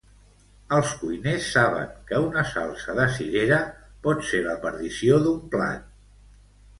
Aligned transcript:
Els 0.75 0.91
cuiners 1.01 1.49
saben 1.57 1.91
que 2.11 2.21
una 2.29 2.43
salsa 2.51 2.95
de 2.99 3.05
cirera 3.17 3.59
pot 4.07 4.23
ser 4.31 4.39
la 4.47 4.57
perdició 4.65 5.21
d'un 5.27 5.37
plat. 5.57 5.85